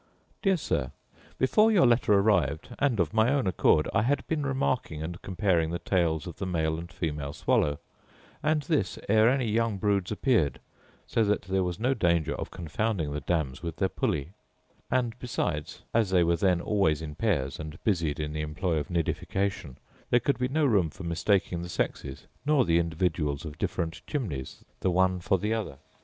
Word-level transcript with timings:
Dear 0.41 0.57
Sir, 0.57 0.91
Before 1.37 1.71
your 1.71 1.85
letter 1.85 2.11
arrived, 2.15 2.69
and 2.79 2.99
of 2.99 3.13
my 3.13 3.31
own 3.31 3.45
accord, 3.45 3.87
I 3.93 4.01
had 4.01 4.25
been 4.25 4.43
remarking 4.43 5.03
and 5.03 5.21
comparing 5.21 5.69
the 5.69 5.77
tails 5.77 6.25
of 6.25 6.37
the 6.37 6.47
male 6.47 6.79
and 6.79 6.91
female 6.91 7.33
swallow, 7.33 7.77
and 8.41 8.63
this 8.63 8.97
ere 9.07 9.29
any 9.29 9.45
young 9.47 9.77
broods 9.77 10.11
appeared; 10.11 10.59
so 11.05 11.23
that 11.25 11.43
there 11.43 11.63
was 11.63 11.79
no 11.79 11.93
danger 11.93 12.33
of 12.33 12.49
confounding 12.49 13.11
the 13.13 13.21
dams 13.21 13.61
with 13.61 13.75
their 13.75 13.89
pulli: 13.89 14.29
and 14.89 15.13
besides, 15.19 15.83
as 15.93 16.09
they 16.09 16.23
were 16.23 16.35
then 16.35 16.61
always 16.61 17.03
in 17.03 17.13
pairs, 17.13 17.59
and 17.59 17.77
busied 17.83 18.19
in 18.19 18.33
the 18.33 18.41
employ 18.41 18.77
of 18.77 18.87
nidification, 18.87 19.75
there 20.09 20.19
could 20.19 20.39
be 20.39 20.47
no 20.47 20.65
room 20.65 20.89
for 20.89 21.03
mistaking 21.03 21.61
the 21.61 21.69
sexes, 21.69 22.25
nor 22.43 22.65
the 22.65 22.79
individuals 22.79 23.45
of 23.45 23.59
different 23.59 24.01
chimneys 24.07 24.65
the 24.79 24.89
one 24.89 25.19
for 25.19 25.37
the 25.37 25.53
other. 25.53 25.77